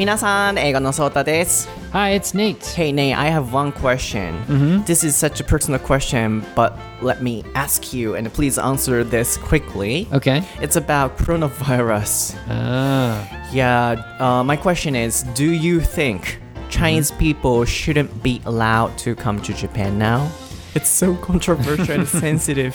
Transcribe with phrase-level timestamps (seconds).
[0.00, 0.56] Minasan,
[0.94, 1.68] Sota.
[1.92, 2.64] Hi, it's Nate.
[2.68, 4.32] Hey, Nate, I have one question.
[4.46, 4.84] Mm-hmm.
[4.84, 9.36] This is such a personal question, but let me ask you and please answer this
[9.36, 10.08] quickly.
[10.10, 10.42] Okay.
[10.62, 12.34] It's about coronavirus.
[12.48, 13.50] Ah.
[13.52, 16.40] Yeah, uh, my question is do you think
[16.70, 17.20] Chinese mm-hmm.
[17.20, 20.32] people shouldn't be allowed to come to Japan now?
[20.74, 22.74] It's so controversial and sensitive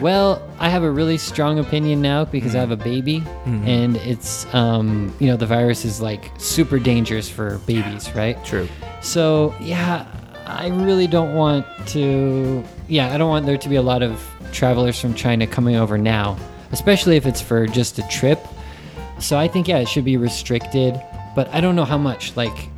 [0.00, 3.24] well, I have a really strong opinion now because I have a baby,
[3.66, 8.42] and it's um, you know, the virus is like super dangerous for babies, right?
[8.44, 8.68] True.
[9.00, 10.06] So yeah,
[10.46, 12.62] I really don't want to.
[12.88, 15.98] Yeah, I don't want there to be a lot of travelers from China coming over
[15.98, 16.36] now,
[16.70, 18.38] especially if it's for just a trip.
[19.18, 21.00] So I think yeah, it should be restricted,
[21.34, 22.36] but I don't know how much.
[22.36, 22.68] Like,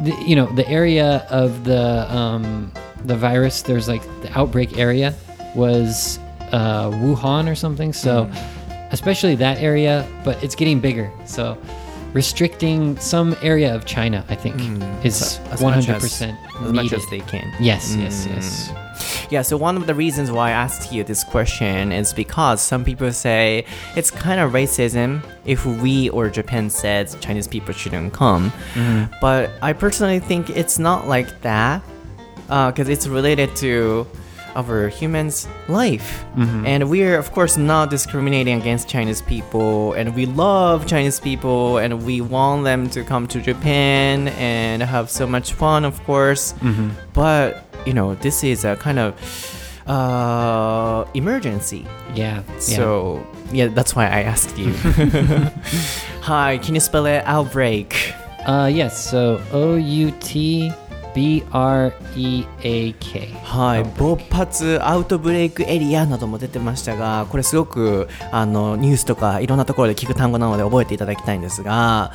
[0.00, 2.72] the, you know, the area of the um,
[3.04, 3.62] the virus.
[3.62, 5.14] There's like the outbreak area
[5.54, 6.18] was
[6.52, 7.92] uh, Wuhan or something.
[7.92, 8.92] So mm-hmm.
[8.92, 11.10] especially that area, but it's getting bigger.
[11.24, 11.58] So
[12.12, 15.04] restricting some area of China, I think, mm.
[15.04, 17.52] is As much 100% as, much as they can.
[17.60, 18.34] Yes, yes, mm.
[18.34, 18.72] yes.
[19.30, 22.84] Yeah, so one of the reasons why I asked you this question is because some
[22.84, 28.50] people say it's kind of racism if we or Japan says Chinese people shouldn't come.
[28.72, 29.12] Mm-hmm.
[29.20, 31.82] But I personally think it's not like that
[32.48, 34.06] uh, because it's related to
[34.58, 36.24] our humans' life.
[36.66, 39.92] And we're, of course, not discriminating against Chinese people.
[39.94, 45.08] And we love Chinese people and we want them to come to Japan and have
[45.10, 46.54] so much fun, of course.
[47.12, 49.14] But, you know, this is a kind of
[49.86, 51.86] uh, emergency.
[52.14, 52.42] Yeah.
[52.48, 52.58] yeah.
[52.58, 54.72] So, yeah, that's why I asked you.
[56.22, 58.12] Hi, can you spell it outbreak?
[58.46, 59.10] uh, yes.
[59.10, 60.72] So O U T
[61.18, 63.34] B R E A K.
[63.42, 72.12] はい、勃発アウトブレイクエリアなども出てましたがこれすごくあのニュースとかいろんなところで聞く単語なので覚えていただきたいんですが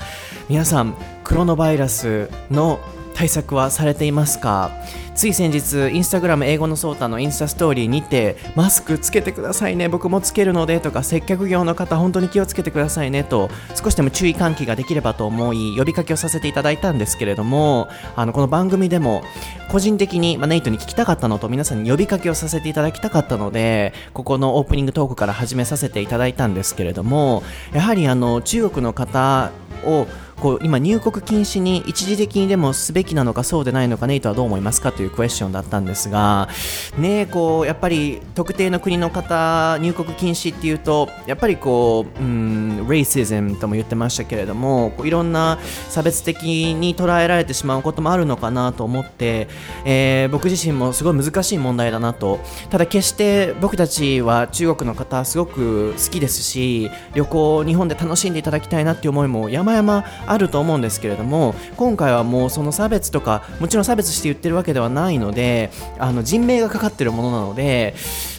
[0.47, 0.95] 皆さん
[1.25, 2.79] クロノバイラスの
[3.13, 4.71] 対策はされていますか？
[5.15, 19.21] つい先日インスタグラム英語のソータのインスタストーリーにてマスクつけてくださいね僕もつけるのでとか接客業の方本当に気をつけてくださいねと少しでも注意喚起ができればと思い呼びかけをさせていただいたんですけれどもあのこの番組でも
[19.69, 29.51] 個人的に、まあ、ネイトに聞きたかったのと皆さんに呼びかけをさせていただきたかったのでここのオープニングトークから始めさせていただいたんですけれどもやはりあの中国の方
[29.85, 30.07] を
[30.43, 36.49] こう今入国禁止に一時的にでもすべきなのかそうでないのかネイトはどう思いますかというクエスチョンだったんですが
[36.97, 49.47] ねこうやっぱり特定の国の方入国禁止っていうとやっぱりこううんレイシズムとも言ってましたけれどもこういろんな差別的に捉えられてしまうこともあるのかなと思って、
[49.85, 52.39] えー僕自身もすごい難しい問題だなと。
[52.69, 67.95] ただ決して僕たちは中国の方すごく好きですし旅行日本で楽しんでいただきたいなっていう思いも山々ああると思うんですけれども今回はもうその差別とかもちろん差別して言ってるわけではないのであの人命がかかってるものなので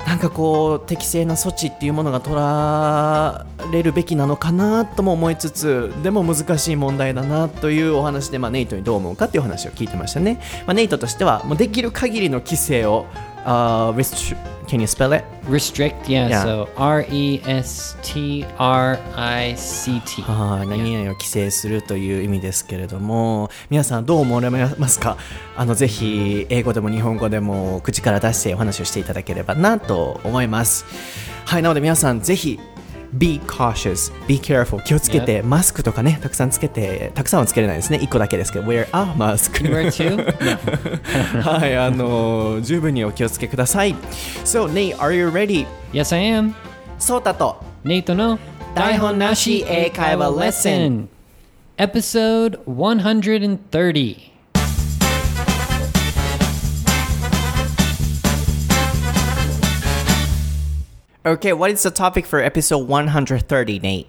[0.06, 13.06] なんかこう適正な措置っていうものが取られるべきなのかなとも思いつつでも難しい問題だなというお話で、まあ、ネイトにどう思うかっていう話を聞いてましたね、まあ、ネイトとしてはもうできる限りの規制を、
[13.44, 15.24] uh, restri- Can you spell it?
[15.46, 16.08] Restrict.
[16.08, 16.28] Yeah.
[16.28, 16.42] Yeah.
[16.42, 20.22] So R E S T R I C T.
[20.22, 25.18] はい、何々を規制するという意味ですけれども皆さんどう思われますか？
[25.56, 30.86] あのぜひ英語でも日本語でも口から出してお話をしていただければなと思います
[31.44, 32.58] はいなので皆さんぜひ
[33.16, 41.40] Be cautious, be careful 気をつけて、マスクとかねたくさんつけてたくさんはつけれないですね1個だけですけど Wear a mask Where to?
[41.42, 43.94] はいあの十分にお気をつけください
[44.44, 45.66] So Nate, are you ready?
[45.92, 46.54] yes, I am.
[46.98, 48.38] ソータと Nate no
[48.74, 51.06] 台本なし英会話 lesson
[51.76, 54.33] Episode 130.
[61.26, 64.06] Okay, what is the topic for episode 130, Nate?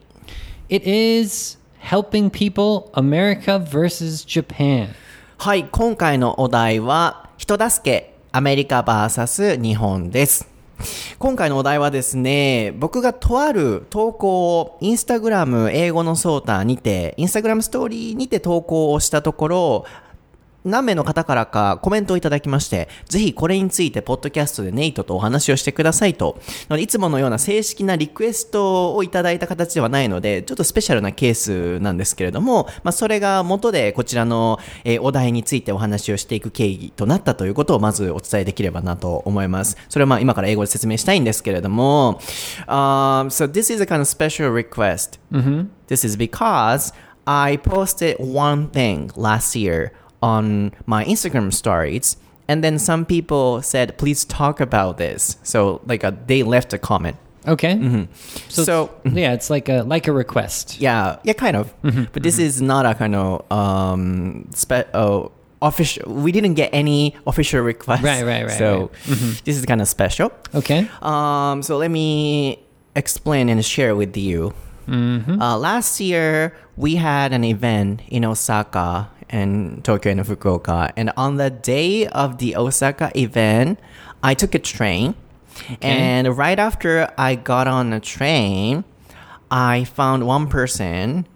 [0.68, 4.90] It is helping people America versus Japan.
[5.38, 10.46] はい、今回のお題は、人助け、アメリカ VS 日本です。
[11.18, 19.86] 今回のお題はですね、僕がとある投稿をインスタグラム英語のソーターにて、インスタグラムストーリーにて投稿をしたところ、
[20.66, 26.40] 何名の方からかコメントをいただきまして、ぜひこれについてポッドキャストでネイトとお話をしてくださいと。
[26.78, 39.78] いつものような正式なリクエストをいただいた形ではないので、ちょっとスペシャルなケースなんですけれども、まあ、それが元でこちらの、えーお題についてお話をしていく経緯となったということをまずお伝えできればなと思います。
[39.88, 42.20] それはまあ今から英語で説明したいんですけれども、
[42.68, 45.20] um, so this is a kind of special request.
[45.88, 46.92] This is because
[47.26, 49.92] I posted one thing last year
[50.26, 52.18] on my Instagram stories,
[52.50, 56.78] and then some people said, "Please talk about this." So like uh, they left a
[56.80, 57.18] comment.
[57.48, 57.78] Okay.
[58.50, 59.08] So- So, mm-hmm.
[59.08, 60.82] it's- yeah, it's like a like a request.
[60.82, 61.70] Yeah, yeah, kind of.
[62.14, 65.30] But this is not a kind of um spe- uh,
[65.62, 66.04] official.
[66.26, 68.02] We didn't get any official request.
[68.04, 68.90] Right, right, right, So
[69.46, 70.30] this is kind of special.
[70.58, 70.90] Okay.
[71.06, 72.58] Um, so let me
[72.96, 74.54] explain and share with you.
[74.90, 81.38] Uh, last year we had an event in Osaka and Tokyo and Fukuoka, and on
[81.38, 83.80] the day of the Osaka event,
[84.24, 85.16] I took a train.
[85.82, 88.84] And right after I got on the train,
[89.50, 91.28] I found one person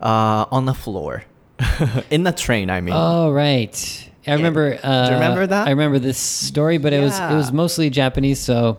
[0.00, 1.24] uh, on the floor
[2.10, 2.70] in the train.
[2.70, 4.10] I mean, Oh right.
[4.26, 4.78] I remember.
[4.82, 5.66] Uh, you remember that?
[5.66, 8.38] I remember this story, but it was it was mostly Japanese.
[8.40, 8.78] So,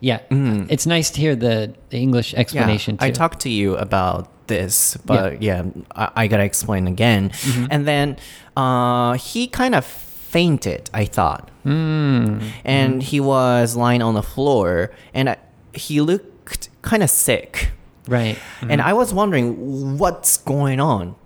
[0.00, 4.30] yeah, it's nice to hear the, the English explanation Yeah, I talked to you about
[4.46, 5.64] this, but yeah,
[5.94, 7.30] I, I gotta explain again.
[7.30, 7.66] Mm-hmm.
[7.70, 8.16] And then
[8.56, 11.50] uh, he kind of fainted, I thought.
[11.64, 12.42] Mm.
[12.64, 15.36] And he was lying on the floor, and I,
[15.72, 17.70] he looked kind of sick.
[18.08, 18.38] right.
[18.60, 21.16] And I was wondering what's going on.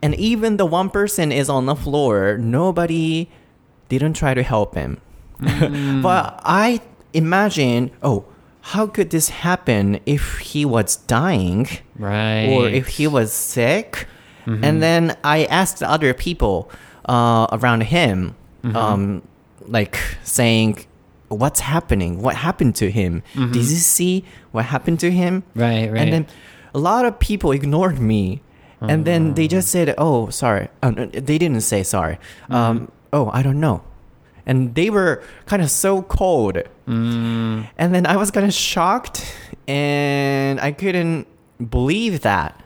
[0.00, 3.28] And even the one person is on the floor, nobody
[3.88, 5.00] didn't try to help him.
[5.40, 6.80] but I
[7.12, 8.24] imagine, oh,
[8.72, 11.68] how could this happen if he was dying
[11.98, 12.46] Right.
[12.50, 14.06] or if he was sick?
[14.46, 16.70] And then I asked other people
[17.08, 18.34] uh, around him,
[18.74, 19.22] um,
[19.66, 20.86] like saying,
[21.28, 22.22] What's happening?
[22.22, 23.22] What happened to him?
[23.34, 24.22] Did you see
[24.52, 25.42] what happened to him?
[25.56, 25.98] Right, right.
[26.02, 26.24] And then
[26.72, 28.42] a lot of people ignored me.
[28.80, 32.18] And then they just said, "Oh, sorry." Uh, they didn't say sorry.
[32.50, 33.82] Um, oh, I don't know.
[34.46, 36.58] And they were kind of so cold.
[36.86, 39.26] And then I was kind of shocked,
[39.66, 41.26] and I couldn't
[41.68, 42.62] believe that.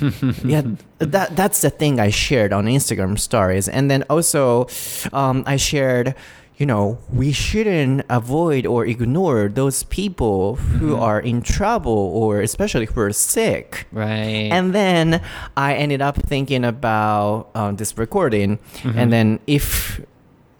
[0.44, 0.62] yeah,
[0.98, 4.66] that that's the thing I shared on Instagram stories, and then also
[5.12, 6.14] um, I shared,
[6.56, 12.86] you know, we shouldn't avoid or ignore those people who are in trouble or especially
[12.86, 13.86] who are sick.
[13.90, 14.50] right.
[14.52, 15.20] And then
[15.56, 20.00] I ended up thinking about um, this recording, and then if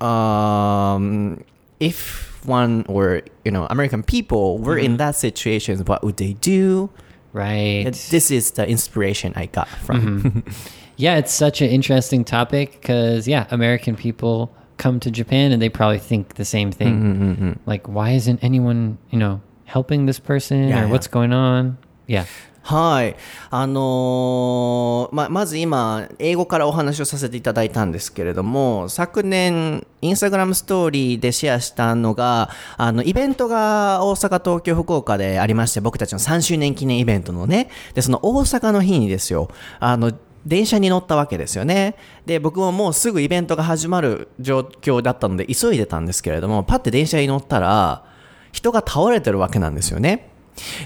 [0.02, 1.44] um,
[1.80, 6.90] if one or you know American people were in that situation, what would they do?
[7.32, 7.84] right.
[8.10, 10.44] This is the inspiration I got from.
[10.96, 15.70] Yeah, it's such an interesting topic because yeah, American people come to Japan and they
[15.70, 17.00] probably think the same thing.
[17.00, 20.90] Mm-hmm, Like, why isn't anyone you know helping this person Yeah, or yeah.
[20.92, 21.76] what's going on?
[22.06, 22.24] Yeah.
[22.66, 23.14] はい。
[23.50, 32.48] あのーま、まず今、英語からお話をさせていただいたんですけれども、昨年、インスタグラムストーリーでシェアしたのが、
[32.78, 40.12] あの、イベントが大阪、東京、福岡でありまして、僕たちの3周年記念イベントのね、で、その大阪の日にですよ、あの、
[40.46, 41.96] 電車に乗ったわけですよね。
[42.26, 48.04] で、僕ももうすぐイベントが始まる状況だったので、急いでたんですけれども、パッて電車に乗ったら、
[48.52, 50.30] 人が倒れてるわけなんですよね。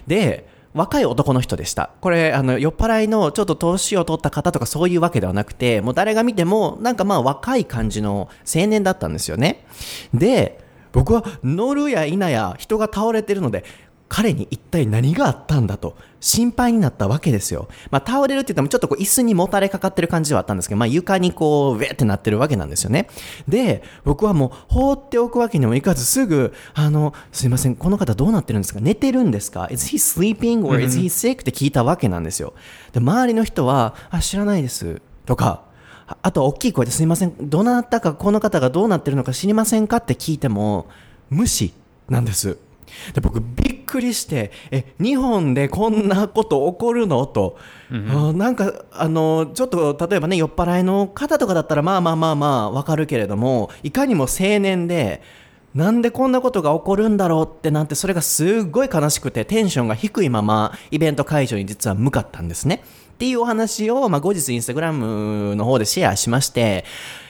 [0.06, 1.90] で、若い男の人でした。
[2.00, 9.64] これ、あの、酔っ払いのちょっと年を取った方とかそういうわけではなくて、もう誰が見ても、なんかまあ若い感じの青年だったんですよね。
[10.14, 10.61] で、
[10.93, 13.64] 僕は乗るや否や人が倒れてるので、
[14.08, 17.68] 彼に一体何があったんだと心配になったわけですよ。
[17.90, 23.09] まあ倒れるって言ってもちょっとこう椅子にもたれかかってる感じではあったんですけど、まあ床にこう、ウェーってなってるわけなんですよね。
[23.47, 28.80] で、僕はもう放っておくわけにもいかずすぐ、あの、すいません、この方どうなってるんですか？
[28.80, 31.40] 寝てるんですか ?Is he sleeping or is he sick?
[31.40, 32.54] って聞いたわけなんですよ。
[32.92, 35.02] で、周りの人は、あ、知らないです。
[35.26, 35.64] とか、
[36.06, 39.99] ああと大きい声ですいません、どなたかこの方がどうなってるのか知りませんか？
[39.99, 40.88] って聞いても、
[41.28, 41.75] 無視
[42.09, 42.56] なんです。
[43.12, 47.26] で僕びっくりしてえ日本でこんなこと起こるの？
[47.26, 47.59] と、
[47.90, 55.23] あなんかあのちょっと例えばね酔っ払いの方とかだったらまあまあまあまあわかるけれどもいかにも青年で
[55.75, 62.83] なんでこんなことが起こるんだろうってなんてそれがすっごい悲しくてテンションが低いままイベント会場に実は向かったんですね。
[63.14, 66.85] っていうお話を、まあ、後日インスタグラムの方でシェアしまして、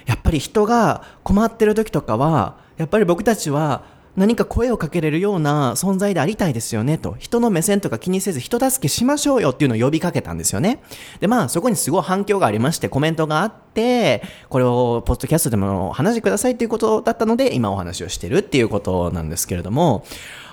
[0.04, 3.84] やっぱり人が困ってる時とかは、やっぱり僕たちは
[4.16, 7.16] 何か声をかけれるような存在でありたいですよねと。
[7.18, 10.82] 人の目線とか気にせず人助けしましょうよっていうのを呼びかけたんですよね。
[11.20, 20.04] で、まあそこにすごい反響がありましてコメントがあって、これをポッドキャストでもお話しくださいっていうことだったので今お話をしてるっていうことなんですけれども、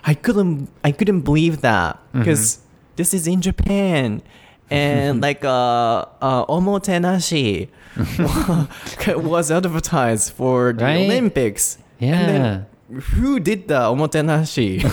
[0.03, 2.61] I couldn't, I couldn't believe that because
[2.97, 4.21] this is in Japan.
[4.69, 7.69] and like uh, uh omotenashi
[9.23, 11.05] was advertised for the Right?
[11.05, 11.77] Olympics.
[11.99, 12.63] Yeah.
[12.87, 14.83] Who did the omotenashi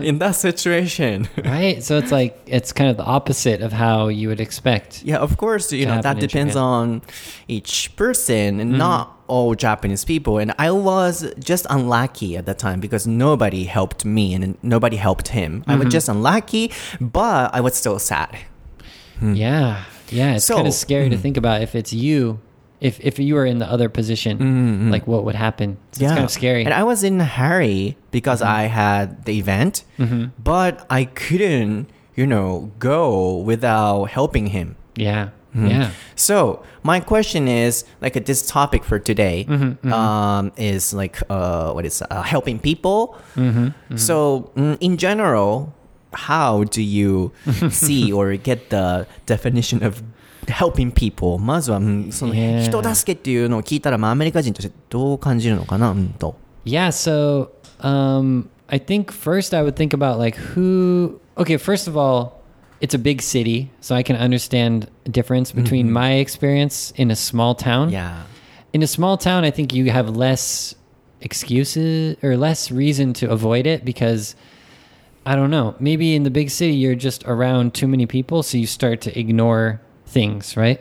[0.02, 1.28] in that situation?
[1.44, 1.82] right?
[1.82, 5.02] So it's like it's kind of the opposite of how you would expect.
[5.02, 6.62] Yeah, of course, you know, that depends Japan.
[6.62, 7.02] on
[7.48, 8.78] each person and mm-hmm.
[8.78, 10.38] not all Japanese people.
[10.38, 15.28] And I was just unlucky at the time because nobody helped me and nobody helped
[15.28, 15.64] him.
[15.66, 15.90] I was mm-hmm.
[15.90, 18.38] just unlucky, but I was still sad.
[19.22, 20.34] Yeah, yeah.
[20.36, 21.20] It's So- kind of scary to mm.
[21.20, 22.40] think about if it's you,
[22.82, 24.90] if if you were in the other position, mm, mm, mm.
[24.90, 25.78] like what would happen.
[25.92, 26.64] So It's kind of scary.
[26.64, 28.60] And I was in a hurry because mm-hmm.
[28.60, 30.34] I had the event, mm-hmm.
[30.42, 34.76] but I couldn't, you know, go without helping him.
[34.96, 35.70] yeah, mm-hmm.
[35.70, 35.90] yeah.
[36.16, 39.46] So my question is like this topic for today
[39.86, 43.14] Um, is like uh, what is uh, helping people.
[43.94, 45.72] So mm, in general,
[46.12, 47.32] how do you
[47.70, 50.02] see or get the definition of
[50.47, 51.37] helping people?
[51.37, 52.61] まずは、うんその Yeah.
[52.63, 56.35] 人助けっていうのを聞いたら、まあ、アメリカ人としてどう感じるのかな、うんと。
[56.65, 57.49] Yeah, so
[57.81, 61.19] um, I think first I would think about like who.
[61.37, 62.41] Okay, first of all,
[62.81, 67.15] it's a big city, so I can understand the difference between my experience in a
[67.15, 67.89] small town.
[67.89, 68.23] Yeah.
[68.73, 70.75] In a small town, I think you have less
[71.21, 74.35] excuses or less reason to avoid it because
[75.25, 75.75] I don't know.
[75.79, 79.19] Maybe in the big city, you're just around too many people, so you start to
[79.19, 79.81] ignore
[80.12, 80.80] things, right?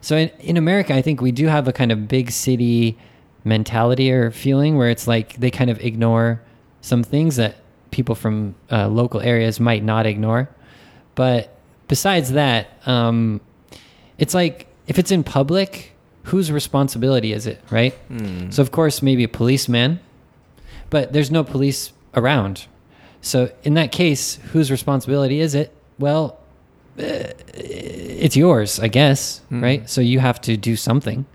[0.00, 2.96] So in, in America, I think we do have a kind of big city
[3.44, 6.40] mentality or feeling where it's like they kind of ignore
[6.80, 7.56] some things that
[7.90, 10.48] people from uh, local areas might not ignore.
[11.14, 11.56] But
[11.88, 13.40] besides that, um,
[14.18, 15.92] it's like if it's in public,
[16.24, 17.94] whose responsibility is it, right?
[18.52, 20.00] So of course, maybe a policeman,
[20.90, 22.66] but there's no police around.
[23.20, 25.74] So in that case, whose responsibility is it?
[25.98, 26.37] Well,
[26.98, 29.62] Uh, it's yours, I guess, hmm.
[29.62, 29.88] right?
[29.88, 31.26] So you have to do something.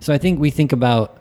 [0.00, 1.18] So I think we think about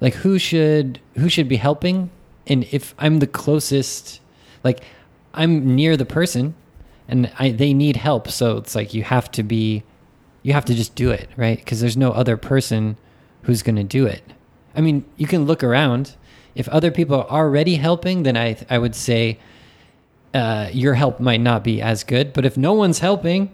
[0.00, 2.10] like who should who should be helping,
[2.46, 4.20] and if I'm the closest,
[4.64, 4.82] like
[5.34, 6.54] I'm near the person,
[7.08, 9.82] and I they need help, so it's like you have to be,
[10.42, 11.58] you have to just do it, right?
[11.58, 12.96] Because there's no other person
[13.42, 14.22] who's going to do it.
[14.74, 16.16] I mean, you can look around.
[16.54, 19.38] If other people are already helping, then I I would say
[20.36, 22.32] uh, your help might not be as good.
[22.32, 23.50] But if no one's helping,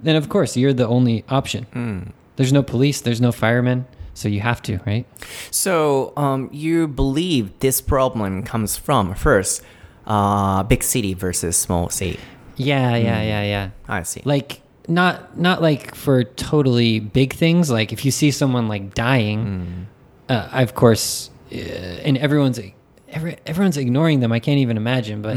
[0.00, 2.12] then of course you're the only option.
[2.36, 5.06] There's no police, there's no firemen, so you have to, right?
[5.50, 9.62] So um, you believe this problem comes from first
[10.06, 12.20] uh, big city versus small city.
[12.56, 13.70] Yeah, yeah, yeah, yeah.
[13.88, 14.22] I see.
[14.24, 17.70] Like not not like for totally big things.
[17.70, 19.86] Like if you see someone like dying,
[20.28, 22.60] uh, I, of course, uh, and everyone's
[23.08, 24.32] every, everyone's ignoring them.
[24.32, 25.22] I can't even imagine.
[25.22, 25.36] But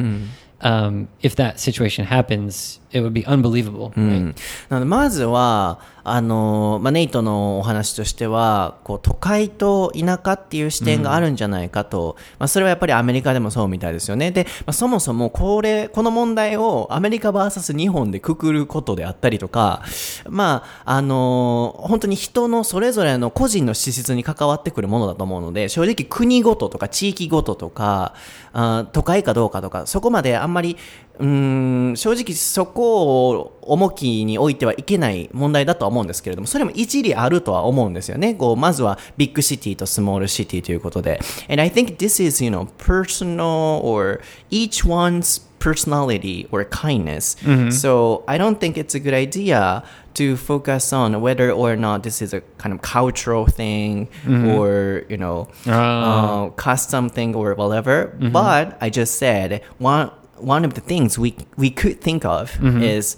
[0.60, 3.92] um, if that situation happens, it would be unbelievable.
[3.96, 4.20] う Right?
[4.20, 4.34] ん
[4.68, 14.31] なのでまずは あの、まあ、ネイトのお話としてはこう都会と田舎っていう視点があるんじゃないかと、まあ、それはやっぱりアメリカでもそうみたいですよね。
[14.31, 19.83] で、まあ、そもそもこれこの問題をアメリカ VS 日本でくくることであったりとか
[20.29, 28.13] まああの本当に人のそれぞれの個人の資質に関わってくるものだと思うので正直国ごととか地域ごととか
[28.53, 30.77] あ都会かどうかとかそこまであんまり
[31.19, 41.19] うーん正直そこを重きに置いてはいけない問題だとは思うんですけれどもそれも一理あるとは思うんですよねこうまずはビッグシティとスモールシティということで
[41.49, 44.21] and I think this is you know personal or
[44.51, 47.35] each one's personality or kindness
[47.71, 49.83] so I don't think it's a good idea
[50.13, 54.07] to focus on whether or not this is a kind of cultural thing
[54.55, 56.45] or you know Ah.
[56.45, 58.13] uh, custom thing or whatever.
[58.31, 62.81] But I just said one one of the things we we could think of mm-hmm.
[62.81, 63.17] is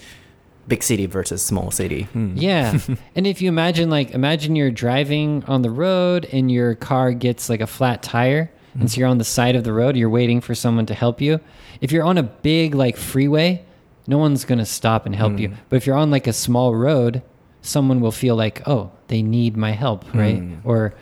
[0.67, 2.03] big city versus small city.
[2.03, 2.35] Hmm.
[2.35, 2.77] Yeah.
[3.15, 7.49] and if you imagine like imagine you're driving on the road and your car gets
[7.49, 8.99] like a flat tire and so mm-hmm.
[8.99, 11.39] you're on the side of the road, you're waiting for someone to help you.
[11.81, 13.65] If you're on a big like freeway,
[14.07, 15.49] no one's going to stop and help you.
[15.49, 15.55] Mm.
[15.69, 17.21] But if you're on like a small road,
[17.61, 20.19] someone will feel like, "Oh, they need my help," hmm.
[20.19, 20.43] right?
[20.63, 20.95] Or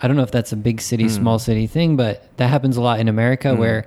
[0.00, 1.10] I don't know if that's a big city, hmm.
[1.10, 3.86] small city thing, but that happens a lot in America where,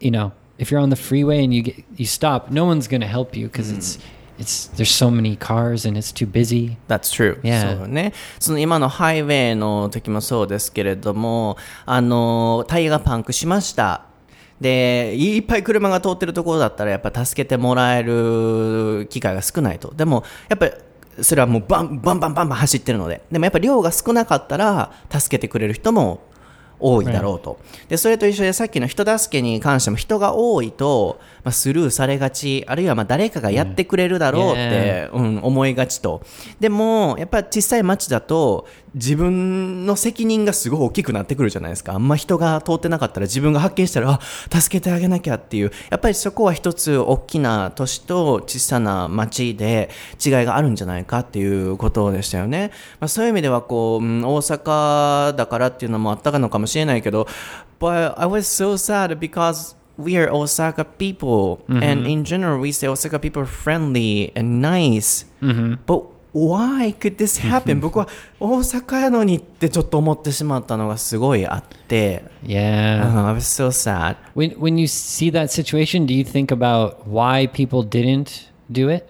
[0.00, 3.06] you know, if you're on the freeway and you get you stop, no one's gonna
[3.06, 3.98] help you because it's
[4.38, 6.76] it's there's so many cars and it's too busy.
[6.88, 7.40] That's true.
[7.42, 7.78] Yeah.
[7.78, 8.12] そうね。
[8.38, 11.56] その今のハイウェイの時もそうですけれども、
[11.86, 14.06] あの、タイヤがパンクしました。
[14.60, 19.92] で、いっぱい車が通ってるところだったら、やっぱ助けてもらえる機会が少ないと。
[19.94, 20.72] でも、やっぱり、
[21.20, 23.22] それはもうバンバンバンバンバン走ってるので。
[23.30, 26.22] でもやっぱ量が少なかったら、助けてくれる人も
[26.84, 27.58] 多いだろうと。
[27.88, 36.22] で、それと一緒でさっきの人助けに関しても人が多いと、まあ、スルーされがち、あるいはまあ誰かがやってくれるだろうって、うん、思いがちと。
[36.58, 41.94] でも、やっぱり小さい町だと、自分の責任がすごい大きくなってくるじゃないですか。
[41.94, 45.72] あんま人が通ってなかったら自分が発見したら、あ、助けてあげなきゃっていう。
[45.90, 49.90] やっぱりそこは一つ大きな都市と小さな町で
[50.24, 52.70] 違いがあるんじゃないかっていうことでしたよね。
[53.00, 57.26] まあ、そういう意味ではこう、うん大阪だからっていうのもあったのかもしれないけど、
[57.80, 63.19] But I was so sad because we are Osaka people and in general we say Osaka
[63.19, 65.25] people are friendly and nice.
[65.85, 67.79] But why could this happen?
[67.81, 68.07] 僕は
[68.39, 73.01] 大阪やのにってちょっと思ってしまったのがすごいあって、 Yeah.
[73.01, 74.15] uh, I was so sad.
[74.35, 79.09] When when you see that situation, do you think about why people didn't do it?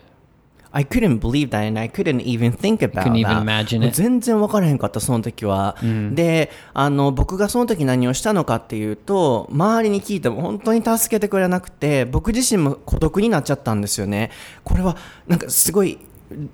[0.76, 3.90] I couldn't believe that and I couldn't even think about that.
[3.92, 5.76] 全然分からへんかった、その時は。
[6.12, 14.32] で、あの、僕がその時何をしたのかっていうと、周りに聞いても本当に助けてくれなくて、僕自身も孤独になっちゃったんですよね。
[14.64, 14.96] これは、
[15.28, 15.98] なんかすごい、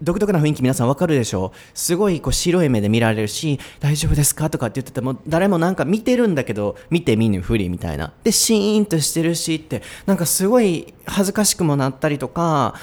[0.02, 1.52] 独特な雰囲気皆さんわかるでしょ？
[1.54, 8.12] うすごいこう白い目で見られるし、大丈夫ですかとかって言ってても、誰もなんか見てるんだけど、見て見ぬふりみたいな。
[8.22, 12.74] で、シーンとしてるしって、なんかすごい恥ずかしくもなったりとか、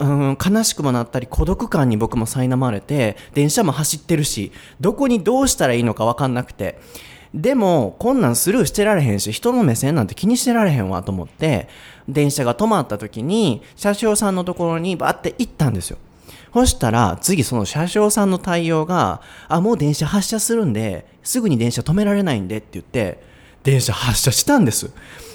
[0.00, 6.78] うん、悲しくもなったり孤独感に僕も苛まれて電車も走ってるしどこにどうしたらいいのか分かんなくて。
[7.32, 11.68] でもこんなんスルーしてられへんし人の目線なんて気にしてられへんわと思って
[12.08, 15.98] 電車が止まった時に車掌さんのところにバーって行ったんですよ。
[16.52, 23.22] そしたら次その車掌さんの対応があもう電車発車するんですぐに電車止められないんでって言って
[23.62, 24.90] 電車発車したんです。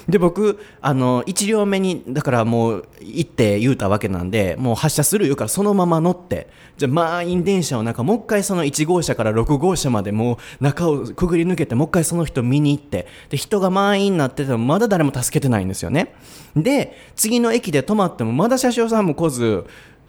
[0.08, 16.14] で僕あの1両目にだからもう行って言うたわけなんでもう発車する言うからそのまま乗ってじゃあ満員電車の中もう一回その1号車から6号車までもう中をくぐり抜けてもう一回その人見に行ってで人が満員になっててもまだ誰も助けてないんですよね。
[16.54, 19.66] で次の駅で止まってもまだ車掌さんも来ず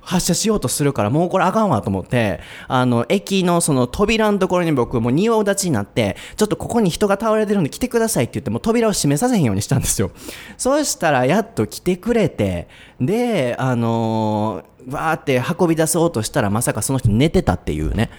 [0.07, 10.11] 発車しようとするからもうこれあかんわと思ってあの駅のその扉のところに僕もう仁王立ちになってちょっとここに人が倒れてるんで来てくださいって言ってもう扉を閉めさせへんようにしたんですよ
[10.57, 12.69] そうしたらやっと来てくれて
[13.01, 18.09] であのーわーって運び出そうとしたらまさかその人寝てたっていうね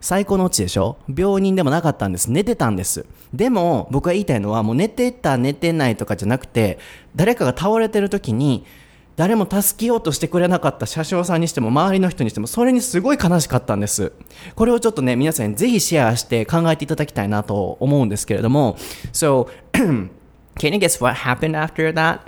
[0.00, 0.96] 最高のオチでしょ？
[1.08, 2.28] 病人でもなかったんです。
[2.28, 3.06] 寝てたんです。
[3.32, 6.80] でも、僕が言いたいのは、もう寝てた、寝てないとかじゃなくて、
[7.14, 8.64] 誰かが倒れてる時に、
[9.16, 14.12] 誰も助けようとしてくれなかった車掌さんにしても、周りの人にしても、それにすごい悲しかったんです。
[14.54, 18.76] これをちょっとね、皆さんにぜひシェアして考えていただきたいなと思うんですけれども、
[19.12, 22.20] So, can you guess what happened after that?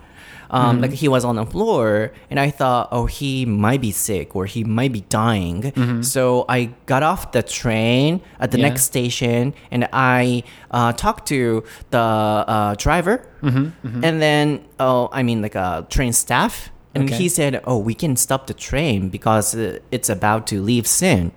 [0.50, 4.36] Um, Like he was on the floor, and I thought, oh, he might be sick
[4.36, 5.72] or he might be dying.
[6.02, 8.68] So I got off the train at the Yeah.
[8.68, 15.40] next station, and I uh, talked to the uh, driver, and then oh, I mean
[15.42, 17.16] like a train staff, and Okay.
[17.16, 21.32] he said, oh, we can stop the train because uh, it's about to leave soon.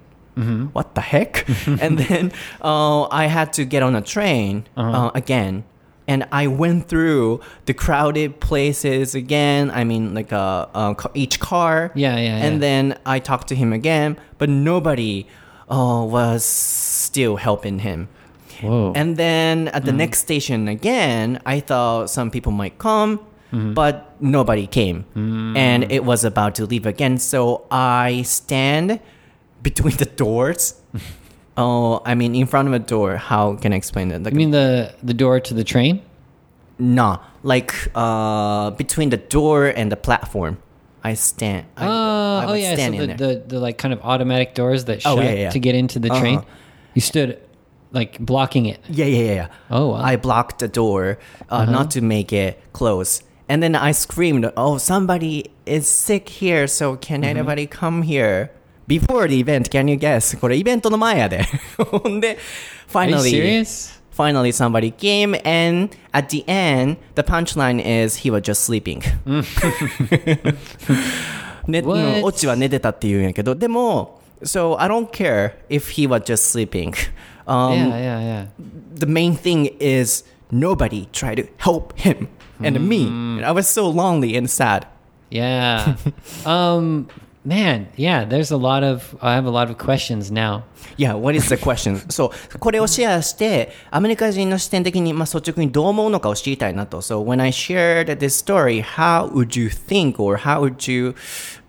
[0.74, 1.48] What the heck?
[1.82, 5.63] and then uh, I had to get on a train uh, again.
[6.08, 9.72] And I went through the crowded places again.
[9.72, 11.91] I mean, like uh, uh, each car.
[11.96, 12.60] Yeah, yeah, And yeah.
[12.60, 15.26] then I talked to him again, but nobody
[15.70, 18.08] uh, was still helping him.
[18.62, 18.93] Whoa.
[18.96, 23.20] And then at the next station again, I thought some people might come,
[23.51, 25.05] but nobody came.
[25.15, 27.17] And it was about to leave again.
[27.17, 28.99] So I stand
[29.62, 30.79] between the doors.
[31.57, 33.17] oh, I mean, in front of a door.
[33.17, 34.23] How can I explain that?
[34.23, 36.01] Like, you mean the the door to the train?
[36.79, 40.57] nah, like uh, between the door and the platform.
[41.03, 41.65] I stand.
[41.77, 43.36] I, oh, I oh yeah, so stand in the, there.
[43.36, 45.49] the the like kind of automatic doors that Oh, yeah, yeah.
[45.51, 46.39] to get into the train.
[46.39, 46.47] Uh-huh.
[46.93, 47.39] You stood
[47.91, 48.79] like blocking it.
[48.89, 49.47] Yeah, yeah, yeah, yeah.
[49.71, 50.01] Oh, wow.
[50.01, 51.17] I blocked the door
[51.49, 53.23] uh, not to make it close.
[53.48, 58.50] And then I screamed, "Oh, somebody is sick here, so can anybody come here?"
[58.87, 60.38] Before the event, can you guess?
[60.38, 61.44] これイベントの前やで。
[61.78, 62.38] ほんで、
[62.92, 64.00] Are you finally, serious?
[64.11, 69.02] finally somebody came, and at the end, the punchline is he was just sleeping.
[71.68, 71.98] ね、 What?
[71.98, 76.92] うんオチは寝てたって言うんやけど、でも、so I don't care if he was just sleeping.
[77.46, 78.46] Um, yeah, yeah, yeah.
[78.94, 82.28] the main thing is nobody tried to help him
[82.62, 83.07] and me.
[83.07, 84.87] And I was so lonely and sad.
[85.31, 85.96] Yeah.
[86.46, 87.09] um
[87.44, 90.64] man, yeah, there's a lot of I have a lot of questions now.
[90.96, 91.98] Yeah, what is the question?
[92.11, 97.00] そう、これをシェアして、アメリカ人の視点的に、まあ、率直にどう思うのかを知りたいなと。
[97.00, 101.14] So, when I shared this story, how would you think or how would you,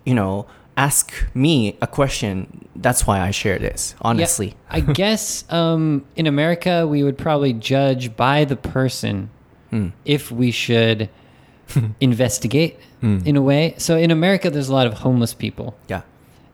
[0.04, 2.68] you know, ask me a question.
[2.76, 4.56] That's why I share this, Yeah, honestly.
[4.68, 9.30] I guess um, in America we would probably judge by the person
[9.71, 9.91] Mm.
[10.05, 11.09] if we should
[11.99, 13.19] investigate hmm.
[13.25, 13.75] in a way.
[13.77, 16.01] So in America, there's a lot of homeless people Yeah.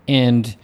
[0.08, 0.56] and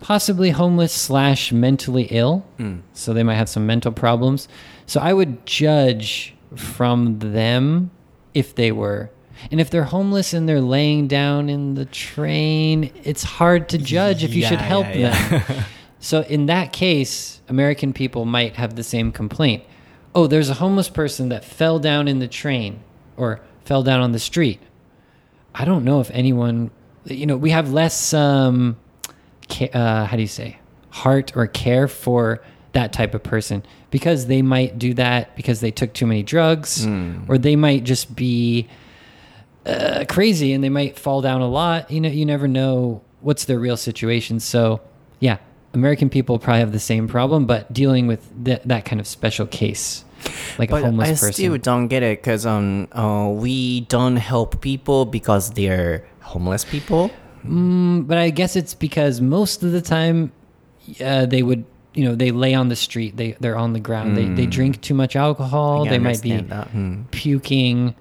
[0.00, 2.44] possibly homeless slash mentally ill.
[2.58, 2.78] Hmm.
[2.92, 4.48] So they might have some mental problems.
[4.86, 7.90] So I would judge from them
[8.34, 9.10] if they were.
[9.50, 14.24] And if they're homeless and they're laying down in the train, it's hard to judge
[14.24, 15.64] if you should Yeah, help yeah, them.
[16.00, 19.64] so in that case, American people might have the same complaint.
[20.14, 22.80] Oh, there's a homeless person that fell down in the train
[23.16, 24.60] or fell down on the street.
[25.54, 26.70] I don't know if anyone,
[27.04, 28.76] you know, we have less, um,
[29.72, 30.58] uh, how do you say,
[30.90, 35.70] heart or care for that type of person because they might do that because they
[35.70, 36.84] took too many drugs
[37.28, 38.68] or they might just be
[39.66, 41.90] uh, crazy and they might fall down a lot.
[41.90, 44.40] You know, you never know what's their real situation.
[44.40, 44.80] So,
[45.20, 45.38] yeah,
[45.74, 49.46] American people probably have the same problem, but dealing with th- that kind of special
[49.46, 50.04] case,
[50.58, 51.32] like But a homeless I person.
[51.32, 57.10] still don't get it because um, uh, we don't help people because they're homeless people.
[57.46, 60.32] Mm, but I guess it's because most of the time
[61.04, 63.16] uh, they would, you know, they lay on the street.
[63.16, 64.16] They they're on the ground.
[64.16, 65.86] They they drink too much alcohol.
[65.86, 66.38] I they might be.
[66.38, 67.02] Hmm.
[67.10, 67.94] puking.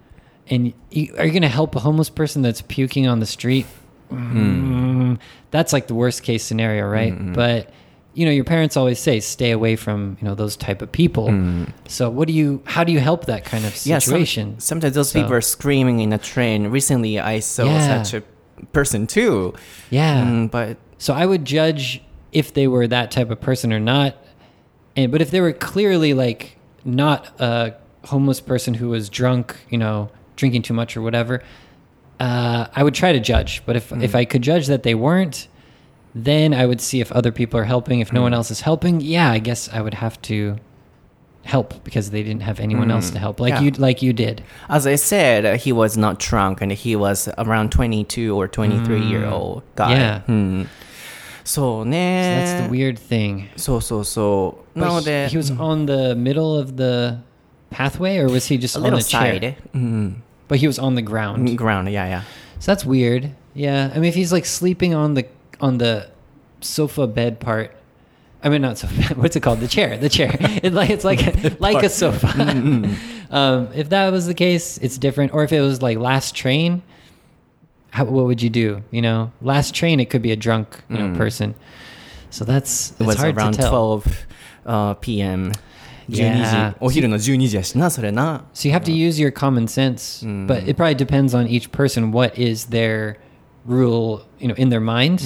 [0.50, 3.66] And you, are you going to help a homeless person that's puking on the street?
[4.14, 5.20] Mm,
[5.52, 7.14] that's like the worst case scenario, right?
[7.34, 7.70] But
[8.16, 11.66] you know, your parents always say stay away from you know those type of people.
[11.88, 12.62] So what do you?
[12.66, 14.60] How do you help that kind of Yeah, some- situation?
[14.60, 16.68] sometimes those So- people are screaming in a train.
[16.68, 18.04] Recently, I saw Yeah.
[18.04, 18.24] such a
[18.72, 19.54] person too.
[19.90, 20.24] yeah.
[20.24, 24.16] Mm, but So I would judge if they were that type of person or not.
[24.96, 27.74] And but if they were clearly like not a
[28.06, 31.42] homeless person who was drunk, you know, drinking too much or whatever,
[32.23, 33.63] uh, I would try to judge.
[33.67, 35.49] But if if I could judge that they weren't,
[36.15, 38.01] then I would see if other people are helping.
[38.01, 40.57] If no one else is helping, yeah, I guess I would have to
[41.45, 43.63] help because they didn't have anyone else to help, like Yeah.
[43.63, 44.43] you like you did.
[44.69, 49.01] as I said, uh, he was not drunk and he was around 22 or 23
[49.01, 49.93] year old guy.
[49.93, 50.21] Yeah.
[50.29, 50.69] うん
[51.45, 52.45] そう So ね。
[52.45, 53.47] that's the weird thing.
[53.57, 54.79] そうそうそう。
[54.79, 57.17] But なの he, で、 he was on the middle of the
[57.71, 59.41] pathway, or was he just a on little the chair?
[59.41, 59.55] side.
[59.75, 60.23] うん。
[60.48, 61.58] But he was on the ground.
[61.58, 62.24] ground, yeah, yeah.
[62.60, 63.32] So that's weird.
[63.54, 65.26] Yeah, I mean, if he's like sleeping on the
[65.60, 66.10] on the
[66.62, 67.76] sofa bed part,
[68.44, 69.14] I mean, not sofa.
[69.16, 69.60] What's it called?
[69.60, 69.98] The chair.
[69.98, 70.36] The chair.
[70.64, 72.28] It's like it's like like a sofa.
[73.32, 75.34] um, if that was the case, it's different.
[75.34, 76.84] Or if it was like last train,
[77.92, 78.84] how, what would you do?
[78.92, 81.56] You know, last train, it could be a drunk you know person.
[82.32, 83.70] So that's It it's was hard around to tell.
[83.70, 84.26] 12
[84.66, 85.52] uh, p.m.
[86.10, 86.72] 12 Yeah.
[86.72, 86.78] 時。
[86.80, 88.46] お昼の12時やしな、それな。
[88.54, 92.34] So you have to use your common sense, but it probably depends on each person what
[92.40, 93.18] is their
[93.66, 95.22] rule, you know, in their mind.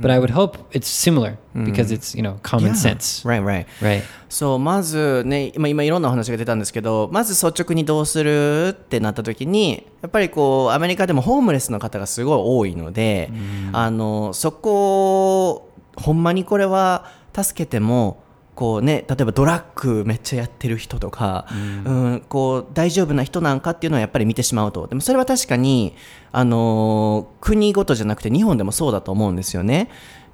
[0.00, 3.22] But I would hope it's similar because it's, you know, common sense.
[3.28, 3.66] Right, right.
[3.82, 4.02] Right.
[4.30, 13.30] そう、まずね、今、今いろんなお話が出たんですけど、まず率直にどうするってなった時に、やっぱりこう、アメリカでもホームレスの方がすごい多いので、
[13.72, 17.04] あの、そこを、ほんまにこれは
[17.36, 18.23] 助けても、
[18.54, 21.46] こうね、例えばドラッグめっちゃやってる人とか、
[21.84, 24.86] うん、こう、大丈夫な人なんかっていうのはやっぱり見てしまうと。
[24.86, 25.94] でもそれは確かに、
[26.30, 29.90] あの、国ごとじゃなくて日本でもそうだと思うんですよね。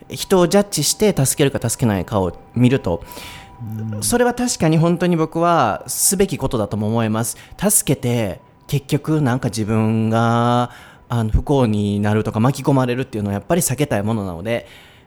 [0.08, 3.02] 人をジャッジして助けるか助けないかを見ると。
[4.00, 7.36] それは確かに本当に僕はすべきことだとも思います。
[7.58, 10.70] 助けて結局なんか自分が
[11.08, 14.66] あの不幸になるとか巻き込まれるっていうのはやっぱり避けたいものなので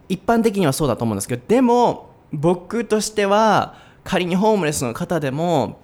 [0.09, 5.79] 一般的にはそうだと思うんですけどでも僕としては仮にホームレスの方でも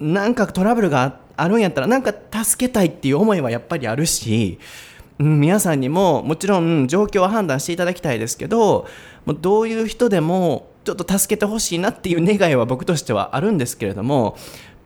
[0.00, 2.12] なんかトラブルがあるんやったらなんか
[2.44, 4.58] 助けたいっていう思いはやっぱりあるし、
[5.18, 8.86] うん、皆さんにももちろん状況は判断していただきたいですけど
[9.26, 14.36] もうどういう人でもちょっと助けてほしいなっていう願いは僕としてはあるんですけれども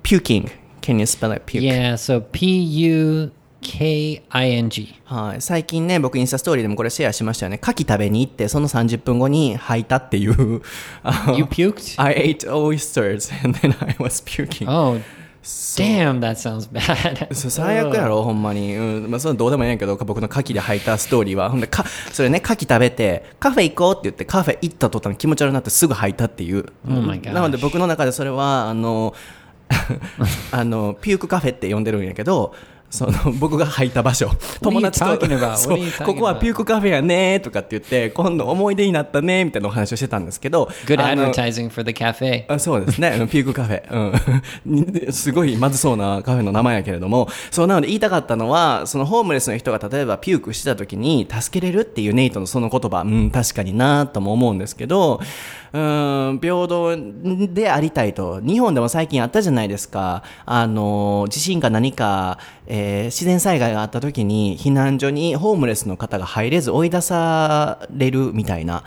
[0.02, 0.50] puking
[0.82, 1.62] can you spell it puke?
[1.62, 1.94] Yeah.
[1.94, 3.30] So P
[3.62, 4.94] U K I N G.
[5.04, 10.34] はい、最近ね僕インスタストーリーでもこれシェアしましたよね牡蠣食べに行ってその30分後に吐いたっていう
[11.36, 12.00] You puked?
[12.00, 15.00] I ate oysters and then I was puking Oh,
[15.76, 17.28] damn, that sounds bad.
[17.34, 18.74] 最悪やろ、ほんまに。
[18.76, 19.10] うん。
[19.10, 21.50] まあ、それどうでもいいんやけど、僕の牡蠣で吐いたストーリーは。
[21.50, 26.66] ほんで、か、それね、牡蠣食べて、カフェ行こうって言って、カフェ行った途端気持ち悪くなってすぐ吐いたっていう。
[26.88, 29.14] Oh なので僕の中でそれは、あの、
[30.50, 32.54] あの、ピュークカフェって呼んでるんやけど、
[32.96, 34.30] その 僕が入った場所。
[34.60, 35.06] 友達と。
[36.04, 36.36] ここは?
[36.36, 42.44] ピュークカフェやねとかって言って今度思い出になったねみたいなお話をしてたんですけど Good advertising for the cafe.
[42.48, 43.82] あそうですね、ピュークカフェ、
[44.66, 55.20] うん、 すごいまずそうなカフェの名前やけれども、そうなので言いたかったのは、そのホームレスの人が例えばピュークしてた時に助けれるっていうネイトのその言葉、うん、確かになとも思うんですけど、
[55.72, 56.96] うん、平等
[57.52, 68.82] でありたいと、日本でも最近あったじゃないですか、あの地震か何か、えー自然災害があった時に避難所にホームレスの方が入れず追い出されるみたいな。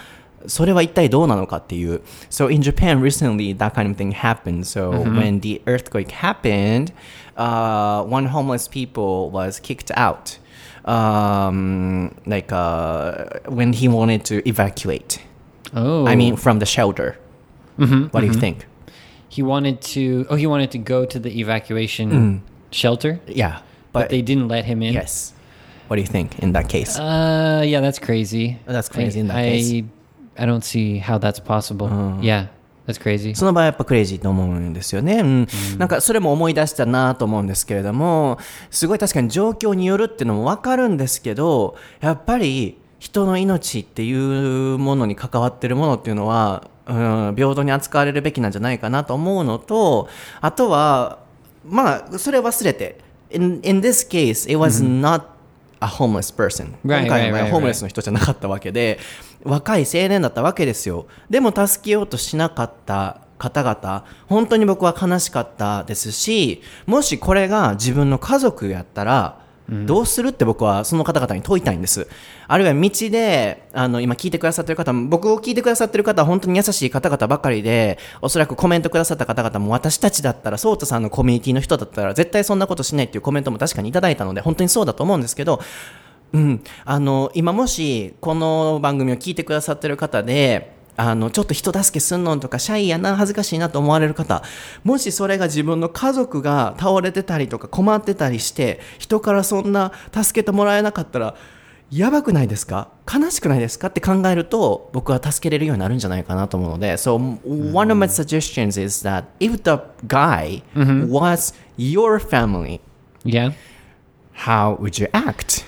[0.48, 2.02] それは一体どうなのかっていう。
[2.30, 4.66] So in Japan recently that kind of thing happened.
[4.66, 6.94] So when the earthquake happened,
[7.36, 10.38] uh, one homeless people was kicked out.
[10.86, 15.22] Um, like uh, when he wanted to evacuate.
[15.76, 17.18] Oh, I mean from the shelter.
[17.78, 18.66] What do you think?
[19.32, 20.26] he wanted to.
[20.30, 23.60] Oh, he wanted to go to the evacuation shelter, Yeah,
[23.92, 24.94] but, but, they didn't let him in?
[24.94, 25.34] yes.
[25.90, 27.00] What do you think in that case?
[27.00, 28.60] Uh, yeah, that's crazy.
[28.68, 29.84] That's crazy I, in that I, case.
[30.38, 31.90] I don't see how that's possible.
[32.22, 32.48] Yeah,
[32.86, 33.34] that's crazy.
[33.34, 35.22] その場合はやっぱクレイジーと思うんですよね。
[35.22, 35.48] うん。
[35.80, 38.38] なんかそれも思い出したなと思うんですけれども、
[38.70, 46.94] すごい確かに状況によるっていうのもわかるんですけど、やっぱり人の命っていうものに関わってるものっていうのは、う
[47.32, 50.08] ん、平等に扱われるべきなんじゃないかなと思うのと、
[50.40, 51.20] あとは、
[51.66, 53.09] まあ、それ忘れて。
[53.32, 55.38] In, in this case, it was not
[55.82, 56.74] a homeless person.
[56.86, 59.00] Right, 今回の場合 right, はホームレスの人じゃなかったわけで、
[59.44, 61.08] 若い青年だったわけですよ。
[61.30, 72.08] でも助けようとしなかった方々、本当に僕は悲しかったですし、もしこれが自分の家族やったら、どうするって僕はその方々に問いたいんです。
[72.48, 85.60] あるいは道で、あの、今聞いてくださってる方も、僕を聞いてくださってる方は本当に優しい方々ばかりで、おそらくコメントくださった方々も私たちだったら、ソータさんのコミュニティの人だったら、絶対そんなことしないっていうコメントも確かにいただいたので、本当にそうだと思うんですけど、
[86.32, 94.44] うん、あの今もしこの番組を聞いてくださってる方であのちょっと人助けすんのとかシャイやな恥ずかしいなと思われる方
[94.84, 101.36] もしそれが自分の家族が倒れてたりとか困ってたりして人からそんな助けてもらえなかったら
[101.90, 102.90] やばくないですか？
[103.12, 103.88] 悲しくないですか？
[103.88, 107.16] って考えると僕は助けれるようになるんじゃないかなと思うので So
[107.74, 112.80] one of my suggestions is that if the guy was your family
[113.24, 113.54] Yeah.
[114.34, 115.64] how would you act?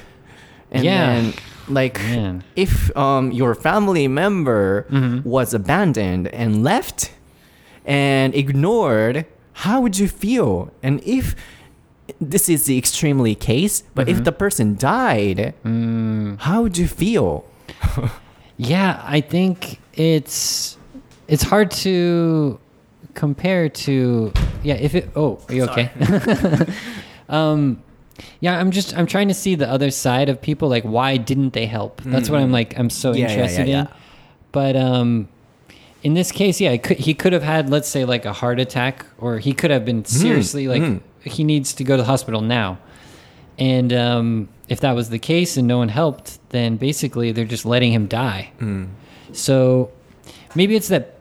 [0.72, 1.22] And Yeah.
[1.22, 1.34] then,
[1.72, 2.44] like, Man.
[2.56, 4.86] if um, your family member
[5.24, 7.12] was abandoned and left
[7.86, 10.72] and ignored, how would you feel?
[10.84, 11.36] And if
[12.20, 15.54] this is the extremely case, but if the person died,
[16.40, 17.46] how would you feel?
[18.58, 20.78] Yeah, I think it's
[21.28, 22.60] it's hard to
[23.16, 24.32] compare to
[24.62, 25.90] yeah, if it oh, are you okay?
[27.30, 27.82] um
[28.40, 31.54] yeah, I'm just I'm trying to see the other side of people like why didn't
[31.54, 32.02] they help?
[32.04, 33.82] That's what I'm like I'm so Yeah, yeah, yeah, interested yeah.
[33.82, 33.88] in.
[34.52, 35.28] But um
[36.04, 38.60] in this case, yeah, it could, he could have had, let's say, like a heart
[38.60, 42.42] attack, or he could have been seriously like he needs to go to the hospital
[42.42, 42.80] now.
[43.60, 47.66] And um, if that was the case and no one helped, then basically they're just
[47.66, 48.52] letting him die.
[49.34, 49.92] So
[50.56, 51.18] maybe it's that,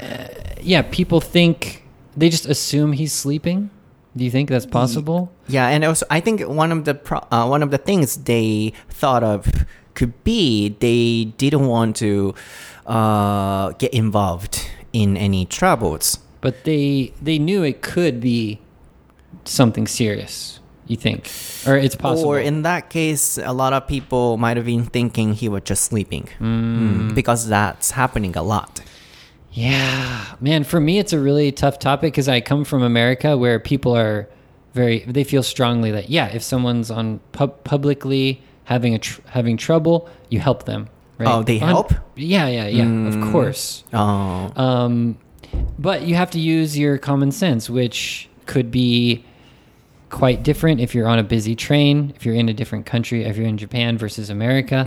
[0.00, 0.28] uh,
[0.62, 1.84] yeah, people think
[2.16, 3.68] they just assume he's sleeping.
[4.16, 5.30] Do you think that's possible?
[5.50, 8.72] Yeah, and also I think one of the pro- uh, one of the things they
[8.88, 9.46] thought of
[9.94, 12.34] could be they didn't want to
[12.86, 16.18] uh, get involved in any troubles.
[16.40, 18.60] But they they knew it could be
[19.44, 20.60] something serious.
[20.86, 21.30] You think,
[21.68, 22.30] or it's possible?
[22.30, 25.84] Or in that case, a lot of people might have been thinking he was just
[25.84, 28.80] sleeping Mm, because that's happening a lot.
[29.52, 33.60] Yeah, man, for me it's a really tough topic because I come from America where
[33.60, 34.28] people are
[34.74, 39.56] very they feel strongly that yeah, if someone's on pub- publicly having a tr- having
[39.56, 40.88] trouble, you help them.
[41.18, 41.28] Right?
[41.28, 41.92] Oh, they On- help?
[42.16, 43.08] Yeah, yeah, yeah.
[43.08, 43.84] Of course.
[43.92, 45.18] Oh, Um,
[45.78, 49.24] but you have to use your common sense, which could be
[50.08, 53.36] quite different if you're on a busy train, if you're in a different country, if
[53.36, 54.84] you're in Japan versus America.